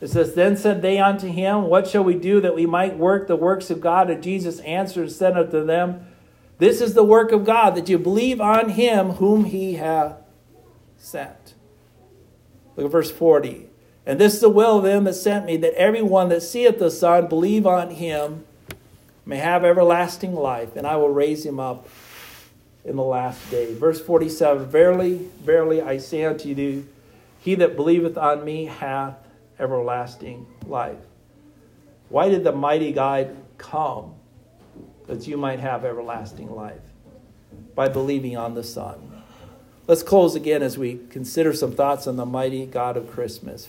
[0.00, 3.26] It says, Then said they unto him, What shall we do that we might work
[3.26, 4.08] the works of God?
[4.10, 6.06] And Jesus answered and said unto them,
[6.58, 10.16] This is the work of God, that you believe on him whom he hath
[10.96, 11.54] sent.
[12.76, 13.68] Look at verse 40.
[14.06, 16.78] And this is the will of him that sent me, that every one that seeth
[16.78, 18.44] the Son believe on him
[19.24, 21.88] may have everlasting life, and I will raise him up
[22.84, 23.74] in the last day.
[23.74, 26.86] Verse 47 Verily, verily, I say unto you,
[27.40, 29.16] he that believeth on me hath
[29.58, 30.98] everlasting life.
[32.08, 34.14] Why did the mighty God come?
[35.06, 36.80] That you might have everlasting life
[37.74, 39.22] by believing on the Son.
[39.86, 43.62] Let's close again as we consider some thoughts on the mighty God of Christmas.